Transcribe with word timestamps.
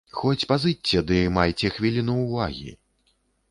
Хоць 0.19 0.45
пазычце, 0.51 1.03
ды 1.11 1.19
майце 1.37 1.71
хвіліну 1.77 2.17
ўвагі. 2.25 2.69